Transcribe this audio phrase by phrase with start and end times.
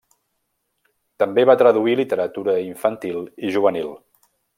[1.23, 3.93] També va traduir literatura infantil i juvenil.